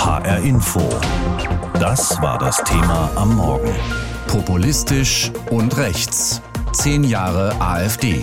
[0.00, 0.80] HR Info.
[1.74, 3.70] Das war das Thema am Morgen.
[4.28, 6.40] Populistisch und rechts.
[6.72, 8.22] Zehn Jahre AfD.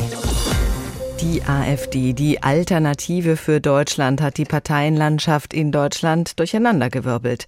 [1.21, 7.46] Die AfD, die Alternative für Deutschland, hat die Parteienlandschaft in Deutschland durcheinandergewirbelt.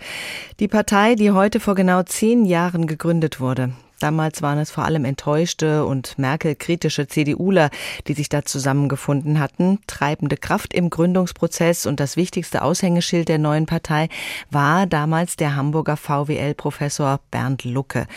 [0.59, 3.71] Die Partei, die heute vor genau zehn Jahren gegründet wurde.
[3.99, 7.69] Damals waren es vor allem enttäuschte und Merkel-kritische CDUler,
[8.07, 9.79] die sich da zusammengefunden hatten.
[9.87, 14.07] Treibende Kraft im Gründungsprozess und das wichtigste Aushängeschild der neuen Partei
[14.49, 18.07] war damals der Hamburger VWL-Professor Bernd Lucke.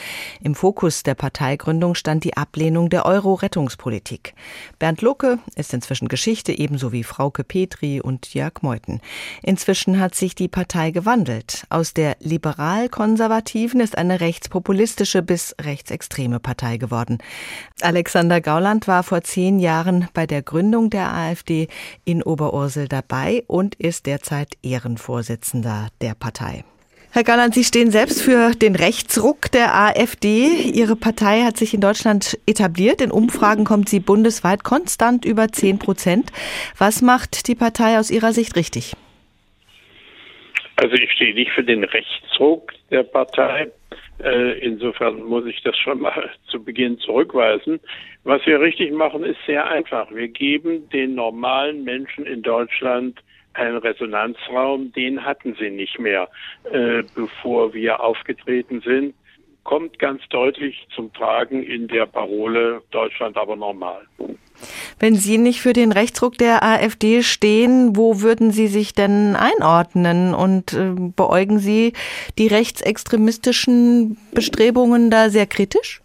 [0.42, 4.34] Im Fokus der Parteigründung stand die Ablehnung der Euro-Rettungspolitik.
[4.78, 9.00] Bernd Lucke ist inzwischen Geschichte, ebenso wie Frauke Petri und Jörg Meuthen.
[9.42, 11.64] Inzwischen hat sich die Partei gewandelt.
[11.70, 17.18] Aus der liberal-konservativen ist eine rechtspopulistische bis rechtsextreme Partei geworden.
[17.80, 21.68] Alexander Gauland war vor zehn Jahren bei der Gründung der AfD
[22.04, 26.64] in Oberursel dabei und ist derzeit Ehrenvorsitzender der Partei.
[27.14, 30.46] Herr Gauland, Sie stehen selbst für den Rechtsruck der AfD.
[30.72, 33.02] Ihre Partei hat sich in Deutschland etabliert.
[33.02, 36.32] In Umfragen kommt sie bundesweit konstant über 10 Prozent.
[36.78, 38.94] Was macht die Partei aus Ihrer Sicht richtig?
[40.76, 43.70] Also ich stehe nicht für den Rechtsruck der Partei.
[44.18, 47.80] Äh, insofern muss ich das schon mal zu Beginn zurückweisen.
[48.24, 50.10] Was wir richtig machen, ist sehr einfach.
[50.12, 53.20] Wir geben den normalen Menschen in Deutschland
[53.54, 56.28] einen Resonanzraum, den hatten sie nicht mehr,
[56.70, 59.14] äh, bevor wir aufgetreten sind
[59.64, 64.02] kommt ganz deutlich zum Tragen in der Parole Deutschland aber normal.
[64.98, 70.34] Wenn Sie nicht für den Rechtsruck der AfD stehen, wo würden Sie sich denn einordnen
[70.34, 71.92] und äh, beäugen Sie
[72.38, 76.00] die rechtsextremistischen Bestrebungen da sehr kritisch?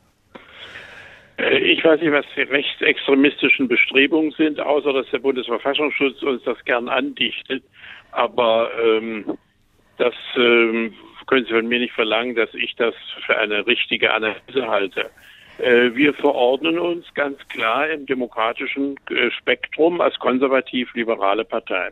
[1.37, 6.63] Äh, ich weiß nicht, was die rechtsextremistischen Bestrebungen sind, außer dass der Bundesverfassungsschutz uns das
[6.65, 7.63] gern andichtet.
[8.11, 9.37] Aber ähm,
[9.97, 10.93] das ähm,
[11.27, 15.09] können Sie von mir nicht verlangen, dass ich das für eine richtige Analyse halte.
[15.59, 21.91] Äh, wir verordnen uns ganz klar im demokratischen äh, Spektrum als konservativ-liberale Partei.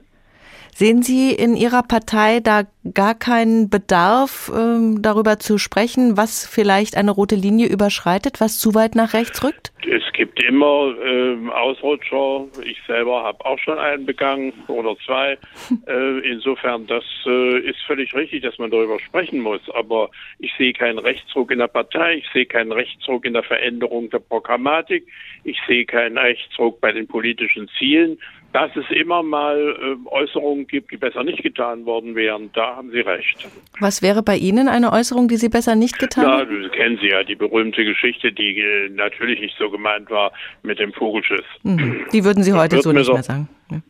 [0.77, 2.63] Sehen Sie in Ihrer Partei da
[2.93, 8.75] gar keinen Bedarf, ähm, darüber zu sprechen, was vielleicht eine rote Linie überschreitet, was zu
[8.75, 9.71] weit nach rechts rückt?
[9.89, 12.45] Es gibt immer ähm, Ausrutscher.
[12.63, 15.37] Ich selber habe auch schon einen begangen oder zwei.
[15.87, 19.61] äh, insofern, das äh, ist völlig richtig, dass man darüber sprechen muss.
[19.73, 20.09] Aber
[20.39, 22.15] ich sehe keinen Rechtsruck in der Partei.
[22.15, 25.05] Ich sehe keinen Rechtsruck in der Veränderung der Programmatik.
[25.43, 28.17] Ich sehe keinen Rechtsruck bei den politischen Zielen.
[28.55, 32.89] Dass es immer mal äh, Äußerungen gibt, die besser nicht getan worden wären, da haben
[32.89, 33.45] Sie recht.
[33.81, 36.63] Was wäre bei Ihnen eine Äußerung, die Sie besser nicht getan haben?
[36.63, 40.31] Ja, kennen Sie ja die berühmte Geschichte, die äh, natürlich nicht so gemeint war
[40.63, 41.43] mit dem Vogelschiss.
[41.63, 42.05] Mhm.
[42.13, 43.49] Die würden Sie heute so nicht mehr sagen.
[43.71, 43.81] Ja.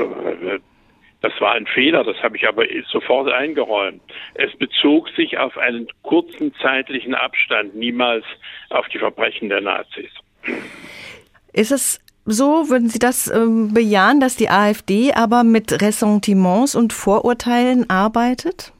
[0.00, 0.60] Äh,
[1.20, 4.00] das war ein Fehler, das habe ich aber sofort eingeräumt.
[4.32, 8.24] Es bezog sich auf einen kurzen zeitlichen Abstand, niemals
[8.70, 10.10] auf die Verbrechen der Nazis.
[11.52, 16.92] Ist es so, würden Sie das ähm, bejahen, dass die AfD aber mit Ressentiments und
[16.92, 18.72] Vorurteilen arbeitet?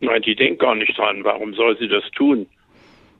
[0.00, 1.24] Nein, die denkt gar nicht dran.
[1.24, 2.46] Warum soll sie das tun?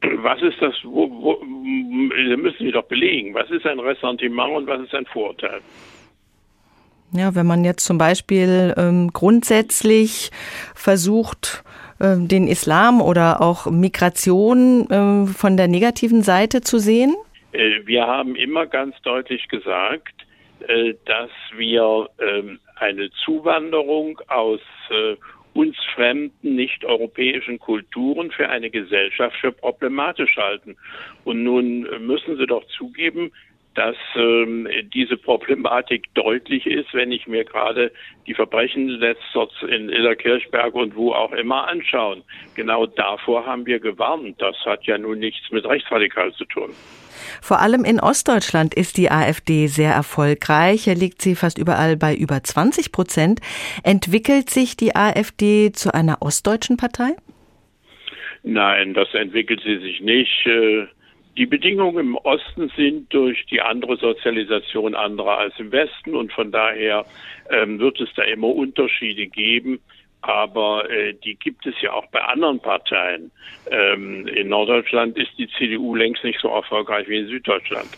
[0.01, 0.75] Was ist das?
[0.83, 3.35] Wo, wo, müssen Sie doch belegen.
[3.35, 5.61] Was ist ein Ressentiment und was ist ein Vorurteil?
[7.13, 10.31] Ja, wenn man jetzt zum Beispiel ähm, grundsätzlich
[10.75, 11.63] versucht,
[11.99, 17.15] äh, den Islam oder auch Migration äh, von der negativen Seite zu sehen?
[17.53, 20.15] Äh, wir haben immer ganz deutlich gesagt,
[20.67, 25.17] äh, dass wir ähm, eine Zuwanderung aus äh,
[25.55, 30.77] uns fremden, nicht-europäischen Kulturen für eine Gesellschaft für problematisch halten.
[31.25, 33.33] Und nun müssen Sie doch zugeben,
[33.75, 37.93] dass ähm, diese Problematik deutlich ist, wenn ich mir gerade
[38.27, 42.23] die Verbrechen letzter in Illerkirchberg und wo auch immer anschauen.
[42.55, 44.41] Genau davor haben wir gewarnt.
[44.41, 46.71] Das hat ja nun nichts mit rechtsradikal zu tun.
[47.41, 50.85] Vor allem in Ostdeutschland ist die AfD sehr erfolgreich.
[50.85, 53.41] Hier liegt sie fast überall bei über 20 Prozent.
[53.83, 57.17] Entwickelt sich die AfD zu einer ostdeutschen Partei?
[58.43, 60.47] Nein, das entwickelt sie sich nicht.
[60.47, 60.87] Äh,
[61.37, 66.53] die Bedingungen im Osten sind durch die andere Sozialisation anderer als im Westen und von
[66.53, 67.07] daher
[67.49, 69.81] ähm, wird es da immer Unterschiede geben.
[70.23, 73.31] Aber äh, die gibt es ja auch bei anderen Parteien.
[73.71, 77.89] Ähm, in Norddeutschland ist die CDU längst nicht so erfolgreich wie in Süddeutschland.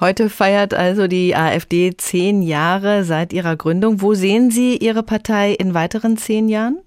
[0.00, 4.00] Heute feiert also die AfD zehn Jahre seit ihrer Gründung.
[4.00, 6.78] Wo sehen Sie Ihre Partei in weiteren zehn Jahren?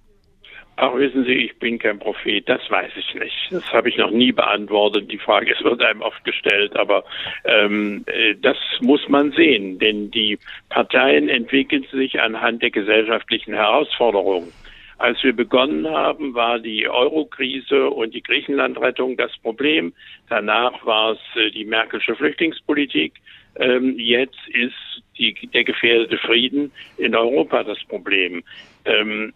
[0.83, 3.51] Ach, wissen Sie, ich bin kein Prophet, das weiß ich nicht.
[3.51, 5.11] Das habe ich noch nie beantwortet.
[5.11, 7.03] Die Frage es wird einem oft gestellt, aber
[7.45, 10.39] ähm, äh, das muss man sehen, denn die
[10.69, 14.51] Parteien entwickeln sich anhand der gesellschaftlichen Herausforderungen.
[14.97, 19.93] Als wir begonnen haben, war die Euro-Krise und die Griechenland-Rettung das Problem.
[20.29, 23.13] Danach war es äh, die Merkelsche Flüchtlingspolitik.
[23.55, 28.43] Ähm, jetzt ist die, der gefährdete Frieden in Europa das Problem.
[28.85, 29.31] Ähm,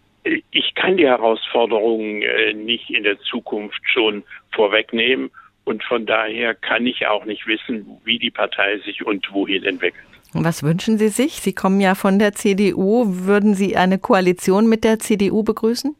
[0.50, 5.30] ich kann die Herausforderungen äh, nicht in der Zukunft schon vorwegnehmen
[5.64, 10.04] und von daher kann ich auch nicht wissen, wie die Partei sich und wohin entwickelt.
[10.32, 11.34] Was wünschen Sie sich?
[11.34, 13.04] Sie kommen ja von der CDU.
[13.26, 15.96] Würden Sie eine Koalition mit der CDU begrüßen?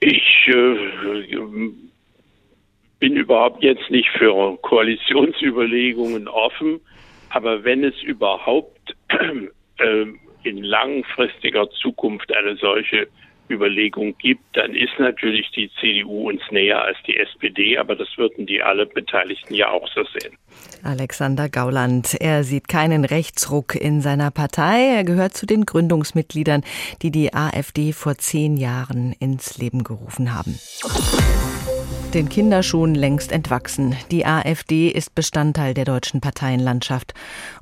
[0.00, 1.36] Ich äh,
[2.98, 6.80] bin überhaupt jetzt nicht für Koalitionsüberlegungen offen,
[7.30, 8.96] aber wenn es überhaupt
[9.78, 10.06] äh,
[10.44, 13.08] in langfristiger Zukunft eine solche
[13.50, 18.46] Überlegung gibt, dann ist natürlich die CDU uns näher als die SPD, aber das würden
[18.46, 20.36] die alle Beteiligten ja auch so sehen.
[20.82, 24.94] Alexander Gauland, er sieht keinen Rechtsruck in seiner Partei.
[24.96, 26.64] Er gehört zu den Gründungsmitgliedern,
[27.02, 30.58] die die AfD vor zehn Jahren ins Leben gerufen haben
[32.14, 33.96] den Kinderschuhen längst entwachsen.
[34.10, 37.14] Die AfD ist Bestandteil der deutschen Parteienlandschaft.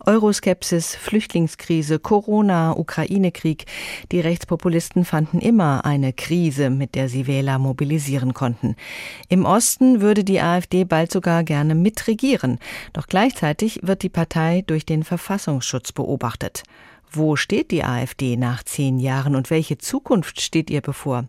[0.04, 3.66] Euroskepsis, Flüchtlingskrise, Corona, Ukraine-Krieg.
[4.10, 8.74] Die Rechtspopulisten fanden immer eine Krise, mit der sie Wähler mobilisieren konnten.
[9.28, 12.58] Im Osten würde die AfD bald sogar gerne mitregieren.
[12.92, 16.64] Doch gleichzeitig wird die Partei durch den Verfassungsschutz beobachtet.
[17.12, 21.24] Wo steht die AfD nach zehn Jahren und welche Zukunft steht ihr bevor?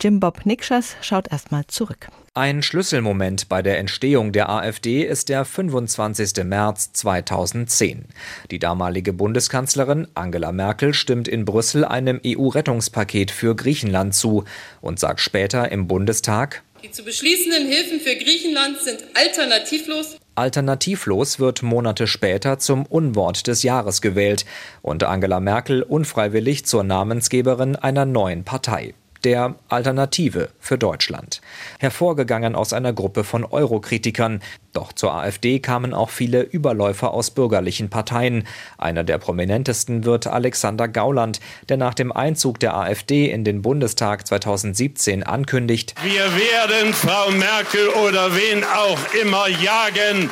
[0.00, 2.08] Jim Bob Nikschas schaut erstmal zurück.
[2.32, 6.42] Ein Schlüsselmoment bei der Entstehung der AfD ist der 25.
[6.44, 8.06] März 2010.
[8.50, 14.44] Die damalige Bundeskanzlerin Angela Merkel stimmt in Brüssel einem EU-Rettungspaket für Griechenland zu
[14.80, 20.16] und sagt später im Bundestag, die zu beschließenden Hilfen für Griechenland sind alternativlos.
[20.40, 24.46] Alternativlos wird Monate später zum Unwort des Jahres gewählt
[24.80, 28.94] und Angela Merkel unfreiwillig zur Namensgeberin einer neuen Partei
[29.24, 31.40] der Alternative für Deutschland.
[31.78, 34.40] Hervorgegangen aus einer Gruppe von Eurokritikern.
[34.72, 38.46] Doch zur AfD kamen auch viele Überläufer aus bürgerlichen Parteien.
[38.78, 44.26] Einer der prominentesten wird Alexander Gauland, der nach dem Einzug der AfD in den Bundestag
[44.26, 50.30] 2017 ankündigt, Wir werden Frau Merkel oder wen auch immer jagen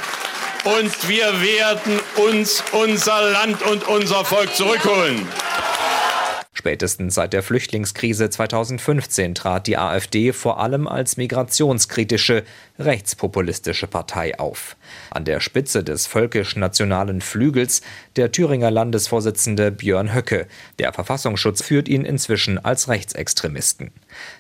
[0.64, 5.26] und wir werden uns unser Land und unser Volk zurückholen.
[6.58, 12.42] Spätestens seit der Flüchtlingskrise 2015 trat die AfD vor allem als migrationskritische,
[12.80, 14.74] rechtspopulistische Partei auf.
[15.12, 17.82] An der Spitze des völkisch-nationalen Flügels
[18.16, 20.48] der Thüringer Landesvorsitzende Björn Höcke.
[20.80, 23.92] Der Verfassungsschutz führt ihn inzwischen als Rechtsextremisten.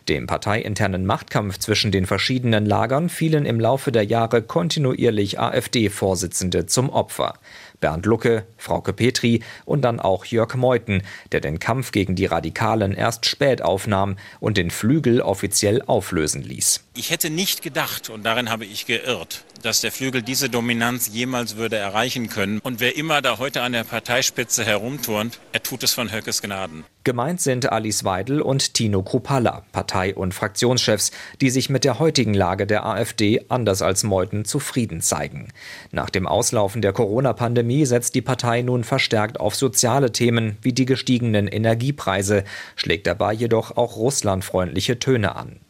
[0.08, 6.90] Dem parteiinternen Machtkampf zwischen den verschiedenen Lagern fielen im Laufe der Jahre kontinuierlich AfD-Vorsitzende zum
[6.90, 7.34] Opfer.
[7.80, 11.02] Bernd Lucke, Frauke Petri und dann auch Jörg Meuthen,
[11.32, 16.84] der den Kampf gegen die Radikalen erst spät aufnahm und den Flügel offiziell auflösen ließ.
[16.94, 21.56] Ich hätte nicht gedacht, und darin habe ich geirrt, dass der Flügel diese Dominanz jemals
[21.56, 22.60] würde erreichen können.
[22.60, 26.84] Und wer immer da heute an der Parteispitze herumturnt, er tut es von Höckes Gnaden.
[27.04, 31.10] Gemeint sind Alice Weidel und Tino Kruppalla, Partei- und Fraktionschefs,
[31.40, 35.48] die sich mit der heutigen Lage der AfD anders als Meuthen zufrieden zeigen.
[35.90, 40.84] Nach dem Auslaufen der Corona-Pandemie setzt die Partei nun verstärkt auf soziale Themen wie die
[40.84, 42.44] gestiegenen Energiepreise,
[42.76, 45.60] schlägt dabei jedoch auch russlandfreundliche Töne an.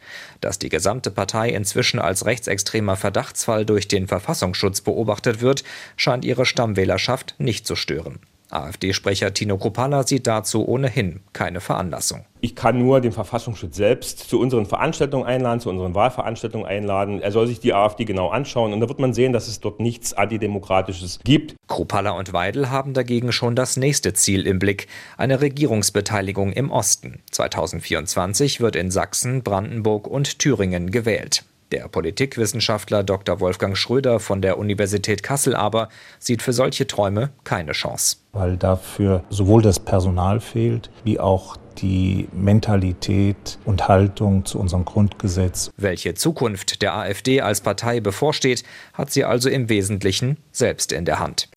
[0.40, 5.64] Dass die gesamte Partei inzwischen als rechtsextremer Verdachtsfall durch den Verfassungsschutz beobachtet wird,
[5.97, 8.21] scheint ihre Stammwählerschaft nicht zu stören.
[8.50, 12.24] AfD-Sprecher Tino Kropala sieht dazu ohnehin keine Veranlassung.
[12.40, 17.20] Ich kann nur den Verfassungsschutz selbst zu unseren Veranstaltungen einladen, zu unseren Wahlveranstaltungen einladen.
[17.20, 19.80] Er soll sich die AfD genau anschauen und da wird man sehen, dass es dort
[19.80, 21.56] nichts Antidemokratisches gibt.
[21.66, 24.86] Kropala und Weidel haben dagegen schon das nächste Ziel im Blick,
[25.16, 27.20] eine Regierungsbeteiligung im Osten.
[27.32, 31.44] 2024 wird in Sachsen, Brandenburg und Thüringen gewählt.
[31.70, 33.40] Der Politikwissenschaftler Dr.
[33.40, 38.16] Wolfgang Schröder von der Universität Kassel aber sieht für solche Träume keine Chance.
[38.32, 45.70] Weil dafür sowohl das Personal fehlt, wie auch die Mentalität und Haltung zu unserem Grundgesetz.
[45.76, 51.18] Welche Zukunft der AfD als Partei bevorsteht, hat sie also im Wesentlichen selbst in der
[51.18, 51.48] Hand.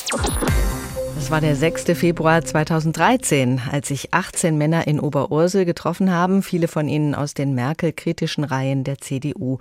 [1.21, 1.83] Es war der 6.
[1.97, 7.53] Februar 2013, als sich 18 Männer in Oberursel getroffen haben, viele von ihnen aus den
[7.53, 9.59] Merkel-kritischen Reihen der CDU.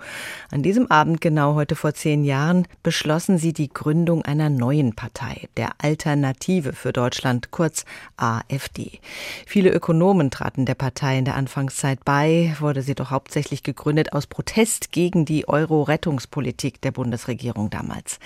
[0.49, 5.49] An diesem Abend, genau heute vor zehn Jahren, beschlossen sie die Gründung einer neuen Partei,
[5.55, 7.85] der Alternative für Deutschland, kurz
[8.17, 8.99] AfD.
[9.45, 14.25] Viele Ökonomen traten der Partei in der Anfangszeit bei, wurde sie doch hauptsächlich gegründet aus
[14.25, 18.17] Protest gegen die Euro-Rettungspolitik der Bundesregierung damals.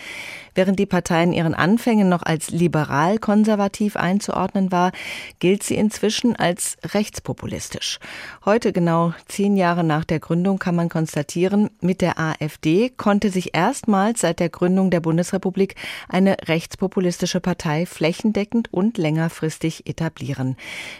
[0.56, 4.91] Während die Partei in ihren Anfängen noch als liberal liberal-konservativ einzuordnen war,
[5.39, 8.00] gilt sie inzwischen als rechtspopulistisch.
[8.46, 13.55] Heute, genau zehn Jahre nach der Gründung, kann man konstatieren, mit der AfD konnte sich
[13.55, 15.75] erstmals seit der Gründung der Bundesrepublik
[16.08, 20.55] eine rechtspopulistische Partei flächendeckend und längerfristig etablieren.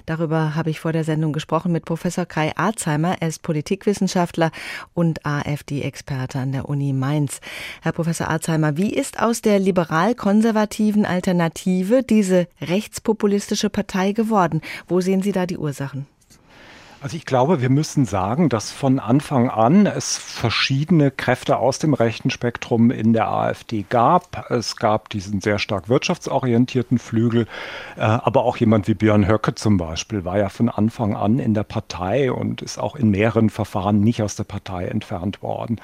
[0.06, 3.18] Darüber habe ich vor der Sendung gesprochen mit Professor Kai Arzheimer.
[3.20, 4.52] Er ist Politikwissenschaftler
[4.94, 7.40] und AfD-Experte an der Uni Mainz.
[7.82, 14.62] Herr Professor Arzheimer, wie ist aus der liberal-konservativen Alternative diese rechtspopulistische Partei geworden?
[14.88, 16.08] Wo sehen Sie da die Ursachen?
[17.06, 21.94] Also ich glaube, wir müssen sagen, dass von Anfang an es verschiedene Kräfte aus dem
[21.94, 24.50] rechten Spektrum in der AfD gab.
[24.50, 27.46] Es gab diesen sehr stark wirtschaftsorientierten Flügel,
[27.96, 31.54] äh, aber auch jemand wie Björn Höcke zum Beispiel war ja von Anfang an in
[31.54, 35.80] der Partei und ist auch in mehreren Verfahren nicht aus der Partei entfernt worden.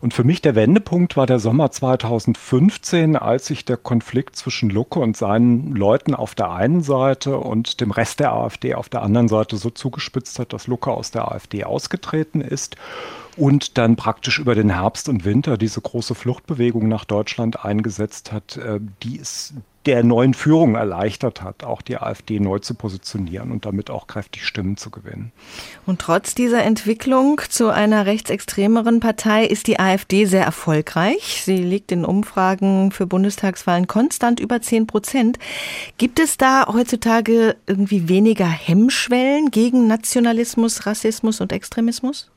[0.00, 5.00] Und für mich der Wendepunkt war der Sommer 2015, als sich der Konflikt zwischen Lucke
[5.00, 9.28] und seinen Leuten auf der einen Seite und dem Rest der AfD auf der anderen
[9.28, 12.76] Seite so zugespitzt hat, dass Lucke aus der AfD ausgetreten ist
[13.36, 18.58] und dann praktisch über den Herbst und Winter diese große Fluchtbewegung nach Deutschland eingesetzt hat,
[18.58, 19.54] äh, die es
[19.86, 24.46] der neuen Führung erleichtert hat, auch die AfD neu zu positionieren und damit auch kräftig
[24.46, 25.32] Stimmen zu gewinnen.
[25.86, 31.42] Und trotz dieser Entwicklung zu einer rechtsextremeren Partei ist die AfD sehr erfolgreich.
[31.44, 35.38] Sie liegt in Umfragen für Bundestagswahlen konstant über 10 Prozent.
[35.96, 42.30] Gibt es da heutzutage irgendwie weniger Hemmschwellen gegen Nationalismus, Rassismus und Extremismus?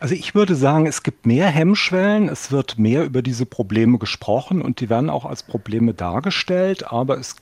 [0.00, 4.62] Also ich würde sagen, es gibt mehr Hemmschwellen, es wird mehr über diese Probleme gesprochen
[4.62, 7.36] und die werden auch als Probleme dargestellt, aber es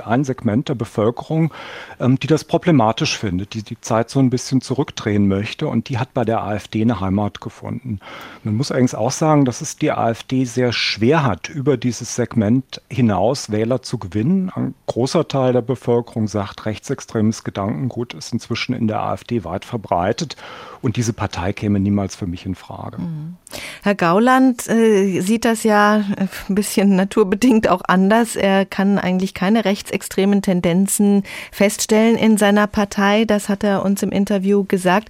[0.00, 1.52] ein Segment der Bevölkerung,
[2.00, 5.98] ähm, die das problematisch findet, die die Zeit so ein bisschen zurückdrehen möchte und die
[5.98, 8.00] hat bei der AfD eine Heimat gefunden.
[8.42, 12.80] Man muss allerdings auch sagen, dass es die AfD sehr schwer hat, über dieses Segment
[12.88, 14.50] hinaus Wähler zu gewinnen.
[14.54, 20.36] Ein großer Teil der Bevölkerung sagt, rechtsextremes Gedankengut ist inzwischen in der AfD weit verbreitet
[20.82, 22.98] und diese Partei käme niemals für mich in Frage.
[22.98, 23.36] Mhm.
[23.82, 28.36] Herr Gauland äh, sieht das ja ein bisschen naturbedingt auch anders.
[28.36, 33.24] Er kann eigentlich keine rechtsextremen Tendenzen feststellen in seiner Partei.
[33.24, 35.08] Das hat er uns im Interview gesagt.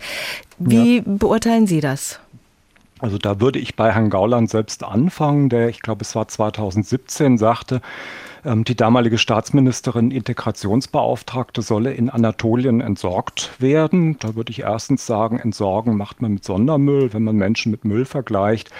[0.58, 1.02] Wie ja.
[1.04, 2.20] beurteilen Sie das?
[3.02, 7.36] Also da würde ich bei Herrn Gauland selbst anfangen, der, ich glaube, es war 2017,
[7.36, 7.82] sagte,
[8.44, 14.20] ähm, die damalige Staatsministerin Integrationsbeauftragte solle in Anatolien entsorgt werden.
[14.20, 17.12] Da würde ich erstens sagen, entsorgen macht man mit Sondermüll.
[17.12, 18.70] Wenn man Menschen mit Müll vergleicht,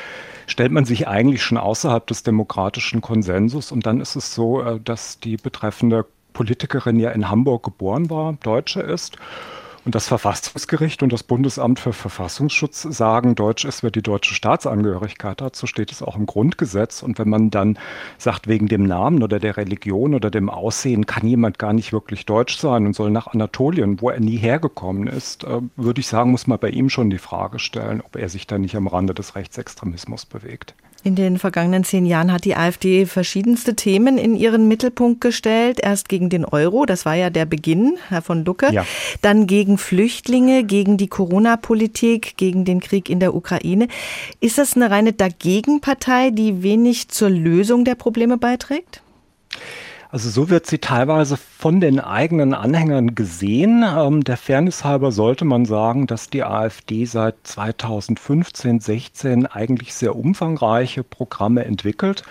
[0.46, 3.72] stellt man sich eigentlich schon außerhalb des demokratischen Konsensus.
[3.72, 8.34] Und dann ist es so, äh, dass die betreffende Politikerin ja in Hamburg geboren war,
[8.34, 9.18] Deutsche ist
[9.84, 15.42] und das Verfassungsgericht und das Bundesamt für Verfassungsschutz sagen, Deutsch ist, wer die deutsche Staatsangehörigkeit
[15.42, 15.56] hat.
[15.56, 17.02] So steht es auch im Grundgesetz.
[17.02, 17.78] Und wenn man dann
[18.18, 22.26] sagt, wegen dem Namen oder der Religion oder dem Aussehen kann jemand gar nicht wirklich
[22.26, 26.30] deutsch sein und soll nach Anatolien, wo er nie hergekommen ist, äh, würde ich sagen,
[26.30, 29.14] muss man bei ihm schon die Frage stellen, ob er sich da nicht am Rande
[29.14, 30.74] des Rechtsextremismus bewegt.
[31.04, 35.80] In den vergangenen zehn Jahren hat die AfD verschiedenste Themen in ihren Mittelpunkt gestellt.
[35.82, 38.72] Erst gegen den Euro, das war ja der Beginn, Herr von Lucke.
[38.72, 38.86] Ja.
[39.20, 43.88] Dann gegen Flüchtlinge, gegen die Corona-Politik, gegen den Krieg in der Ukraine.
[44.40, 49.02] Ist das eine reine Dagegenpartei, die wenig zur Lösung der Probleme beiträgt?
[50.12, 53.82] Also so wird sie teilweise von den eigenen Anhängern gesehen.
[53.82, 60.14] Ähm, der Fairness halber sollte man sagen, dass die AfD seit 2015, 16 eigentlich sehr
[60.14, 62.24] umfangreiche Programme entwickelt.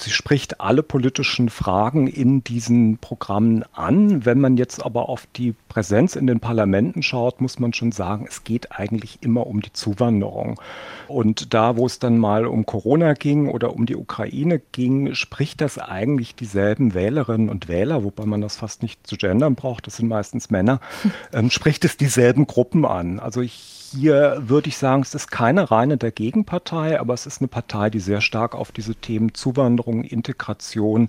[0.00, 4.24] Sie spricht alle politischen Fragen in diesen Programmen an.
[4.24, 8.24] Wenn man jetzt aber auf die Präsenz in den Parlamenten schaut, muss man schon sagen,
[8.26, 10.58] es geht eigentlich immer um die Zuwanderung.
[11.06, 15.60] Und da, wo es dann mal um Corona ging oder um die Ukraine ging, spricht
[15.60, 19.96] das eigentlich dieselben Wählerinnen und Wähler, wobei man das fast nicht zu gendern braucht, das
[19.98, 20.80] sind meistens Männer,
[21.34, 23.20] ähm, spricht es dieselben Gruppen an.
[23.20, 27.40] Also ich hier würde ich sagen, es ist keine reine der Gegenpartei, aber es ist
[27.40, 31.08] eine Partei, die sehr stark auf diese Themen Zuwanderung, Integration,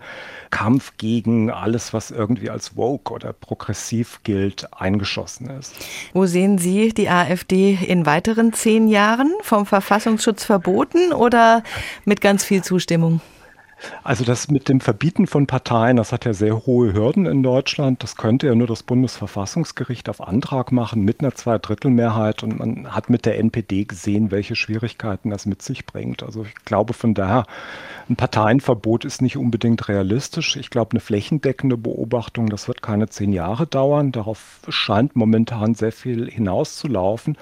[0.49, 5.75] Kampf gegen alles, was irgendwie als woke oder progressiv gilt, eingeschossen ist.
[6.13, 9.33] Wo sehen Sie die AfD in weiteren zehn Jahren?
[9.41, 11.63] Vom Verfassungsschutz verboten oder
[12.05, 13.21] mit ganz viel Zustimmung?
[14.03, 18.03] Also das mit dem Verbieten von Parteien, das hat ja sehr hohe Hürden in Deutschland.
[18.03, 22.43] Das könnte ja nur das Bundesverfassungsgericht auf Antrag machen mit einer Zweidrittelmehrheit.
[22.43, 26.23] Und man hat mit der NPD gesehen, welche Schwierigkeiten das mit sich bringt.
[26.23, 27.45] Also ich glaube von daher,
[28.09, 30.55] ein Parteienverbot ist nicht unbedingt realistisch.
[30.55, 34.11] Ich glaube, eine flächendeckende Beobachtung, das wird keine zehn Jahre dauern.
[34.11, 37.37] Darauf scheint momentan sehr viel hinauszulaufen.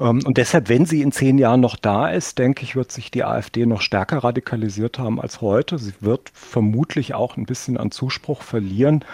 [0.00, 3.10] Ähm, und deshalb, wenn sie in zehn Jahren noch da ist, denke ich, wird sich
[3.10, 5.78] die AfD noch stärker radikalisiert haben als heute.
[5.78, 9.04] Sie wird vermutlich auch ein bisschen an Zuspruch verlieren.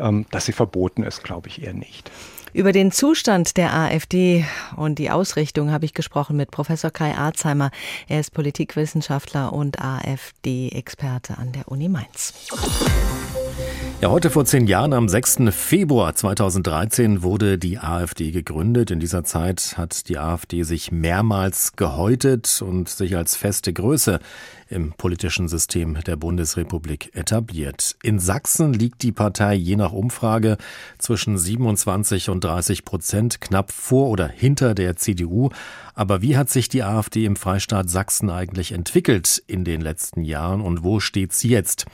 [0.00, 2.10] Ähm, dass sie verboten ist, glaube ich eher nicht.
[2.52, 4.44] Über den Zustand der AfD
[4.76, 7.70] und die Ausrichtung habe ich gesprochen mit Professor Kai Arzheimer.
[8.08, 12.34] Er ist Politikwissenschaftler und AfD-Experte an der Uni Mainz.
[14.00, 15.50] Ja, heute vor zehn Jahren, am 6.
[15.50, 18.90] Februar 2013, wurde die AfD gegründet.
[18.90, 24.20] In dieser Zeit hat die AfD sich mehrmals gehäutet und sich als feste Größe
[24.70, 27.94] im politischen System der Bundesrepublik etabliert.
[28.02, 30.56] In Sachsen liegt die Partei je nach Umfrage
[30.96, 35.50] zwischen 27 und 30 Prozent, knapp vor oder hinter der CDU.
[35.92, 40.62] Aber wie hat sich die AfD im Freistaat Sachsen eigentlich entwickelt in den letzten Jahren
[40.62, 41.84] und wo steht sie jetzt?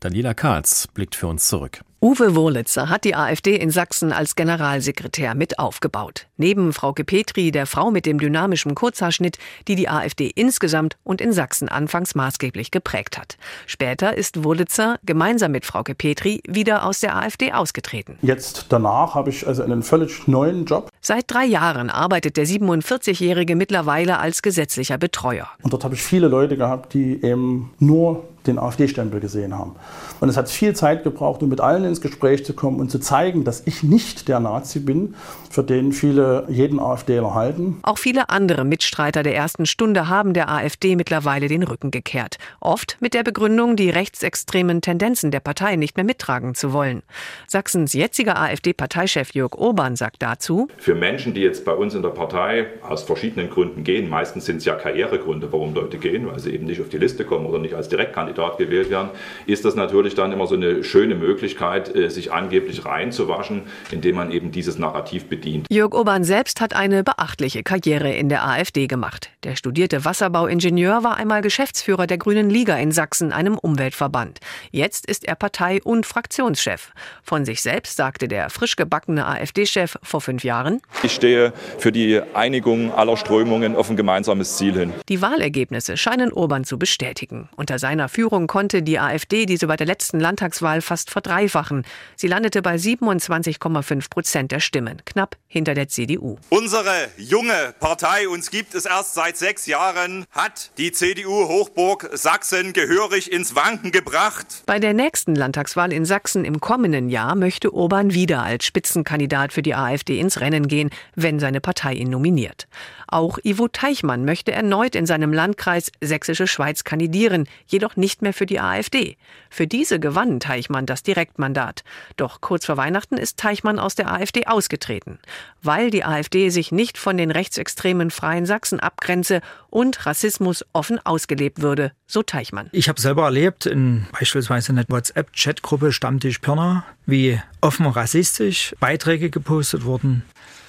[0.00, 1.82] Daniela Karls blickt für uns zurück.
[2.00, 6.26] Uwe Wurlitzer hat die AfD in Sachsen als Generalsekretär mit aufgebaut.
[6.40, 9.36] Neben Frauke Petri, der Frau mit dem dynamischen Kurzhaarschnitt,
[9.68, 13.36] die die AfD insgesamt und in Sachsen anfangs maßgeblich geprägt hat.
[13.66, 18.16] Später ist Wurlitzer gemeinsam mit Frauke Petri wieder aus der AfD ausgetreten.
[18.22, 20.88] Jetzt danach habe ich also einen völlig neuen Job.
[21.02, 25.46] Seit drei Jahren arbeitet der 47-Jährige mittlerweile als gesetzlicher Betreuer.
[25.60, 29.76] Und dort habe ich viele Leute gehabt, die eben nur den AfD-Stempel gesehen haben.
[30.20, 32.98] Und es hat viel Zeit gebraucht, um mit allen ins Gespräch zu kommen und zu
[32.98, 35.14] zeigen, dass ich nicht der Nazi bin,
[35.50, 37.78] für den viele jeden AfDler halten.
[37.82, 42.36] Auch viele andere Mitstreiter der ersten Stunde haben der AfD mittlerweile den Rücken gekehrt.
[42.60, 47.02] Oft mit der Begründung, die rechtsextremen Tendenzen der Partei nicht mehr mittragen zu wollen.
[47.46, 52.10] Sachsens jetziger AfD-Parteichef Jörg Urban sagt dazu, Für Menschen, die jetzt bei uns in der
[52.10, 56.52] Partei aus verschiedenen Gründen gehen, meistens sind es ja Karrieregründe, warum Leute gehen, weil sie
[56.52, 59.10] eben nicht auf die Liste kommen oder nicht als Direktkandidat gewählt werden,
[59.46, 64.30] ist das natürlich dann immer so eine schöne Möglichkeit, äh, sich angeblich reinzuwaschen, indem man
[64.30, 65.66] eben dieses Narrativ bedient.
[65.70, 69.30] Jörg Urban selbst hat eine beachtliche Karriere in der AfD gemacht.
[69.44, 74.40] Der studierte Wasserbauingenieur war einmal Geschäftsführer der Grünen Liga in Sachsen, einem Umweltverband.
[74.70, 76.92] Jetzt ist er Partei- und Fraktionschef.
[77.22, 82.20] Von sich selbst sagte der frisch gebackene AfD-Chef vor fünf Jahren, ich stehe für die
[82.34, 84.92] Einigung aller Strömungen auf ein gemeinsames Ziel hin.
[85.08, 87.48] Die Wahlergebnisse scheinen Urban zu bestätigen.
[87.56, 91.84] Unter seiner Führung konnte die AfD diese bei der letzten Landtagswahl fast verdreifachen.
[92.16, 96.09] Sie landete bei 27,5 Prozent der Stimmen, knapp hinter der CDU.
[96.18, 103.32] Unsere junge Partei, uns gibt es erst seit sechs Jahren, hat die CDU-Hochburg Sachsen gehörig
[103.32, 104.62] ins Wanken gebracht.
[104.66, 109.62] Bei der nächsten Landtagswahl in Sachsen im kommenden Jahr möchte Urban wieder als Spitzenkandidat für
[109.62, 112.66] die AfD ins Rennen gehen, wenn seine Partei ihn nominiert.
[113.10, 118.46] Auch Ivo Teichmann möchte erneut in seinem Landkreis Sächsische Schweiz kandidieren, jedoch nicht mehr für
[118.46, 119.16] die AfD.
[119.50, 121.82] Für diese gewann Teichmann das Direktmandat.
[122.16, 125.18] Doch kurz vor Weihnachten ist Teichmann aus der AfD ausgetreten,
[125.60, 131.62] weil die AfD sich nicht von den rechtsextremen Freien Sachsen abgrenze und Rassismus offen ausgelebt
[131.62, 132.68] würde, so Teichmann.
[132.70, 139.84] Ich habe selber erlebt, in beispielsweise einer WhatsApp-Chatgruppe Stammtisch Pirna, wie offen rassistisch Beiträge gepostet
[139.84, 140.22] wurden.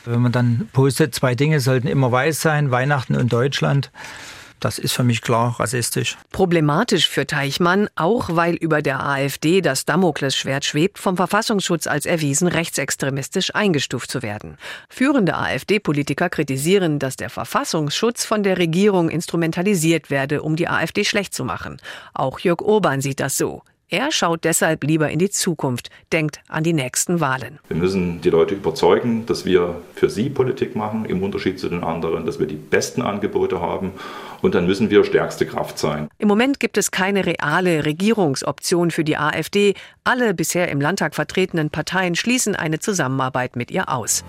[0.06, 3.92] Wenn man dann postet, zwei Dinge sollten immer weiß sein, Weihnachten und Deutschland.
[4.62, 6.18] Das ist für mich klar rassistisch.
[6.32, 12.48] Problematisch für Teichmann, auch weil über der AfD das Damoklesschwert schwebt, vom Verfassungsschutz als erwiesen
[12.48, 14.58] rechtsextremistisch eingestuft zu werden.
[14.88, 21.34] Führende AfD-Politiker kritisieren, dass der Verfassungsschutz von der Regierung instrumentalisiert werde, um die AfD schlecht
[21.34, 21.82] zu machen.
[22.14, 23.64] Auch Jörg Urban sieht das so.
[23.94, 27.60] Er schaut deshalb lieber in die Zukunft, denkt an die nächsten Wahlen.
[27.68, 31.84] Wir müssen die Leute überzeugen, dass wir für sie Politik machen, im Unterschied zu den
[31.84, 33.92] anderen, dass wir die besten Angebote haben
[34.42, 36.08] und dann müssen wir stärkste Kraft sein.
[36.20, 39.74] Im Moment gibt es keine reale Regierungsoption für die AfD.
[40.06, 44.24] Alle bisher im Landtag vertretenen Parteien schließen eine Zusammenarbeit mit ihr aus.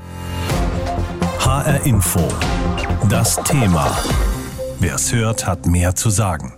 [1.39, 2.29] HR Info.
[3.09, 3.97] Das Thema.
[4.81, 6.55] Wer es hört, hat mehr zu sagen.